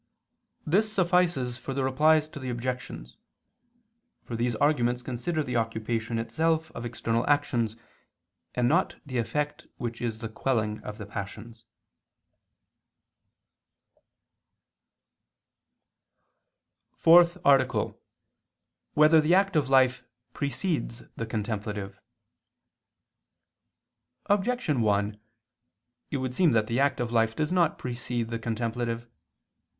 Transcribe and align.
This 0.65 0.91
suffices 0.91 1.59
for 1.59 1.75
the 1.75 1.83
Replies 1.83 2.27
to 2.29 2.39
the 2.39 2.49
Objections; 2.49 3.17
for 4.23 4.35
these 4.35 4.55
arguments 4.55 5.03
consider 5.03 5.43
the 5.43 5.57
occupation 5.57 6.17
itself 6.17 6.71
of 6.71 6.85
external 6.85 7.23
actions, 7.29 7.75
and 8.55 8.67
not 8.67 8.95
the 9.05 9.19
effect 9.19 9.67
which 9.77 10.01
is 10.01 10.17
the 10.17 10.27
quelling 10.27 10.81
of 10.83 10.97
the 10.97 11.05
passions._______________________ 11.05 11.65
FOURTH 16.97 17.37
ARTICLE 17.45 17.81
[II 17.81 17.87
II, 17.91 17.93
Q. 17.93 17.99
182, 18.95 18.95
Art. 18.95 18.95
4] 18.95 19.01
Whether 19.03 19.21
the 19.21 19.35
Active 19.35 19.69
Life 19.69 20.03
Precedes 20.33 21.03
the 21.15 21.27
Contemplative? 21.27 21.99
Objection 24.25 24.81
1: 24.81 25.19
It 26.09 26.17
would 26.17 26.33
seem 26.33 26.53
that 26.53 26.65
the 26.65 26.79
active 26.79 27.11
life 27.11 27.35
does 27.35 27.51
not 27.51 27.77
precede 27.77 28.29
the 28.29 28.39
contemplative. 28.39 29.07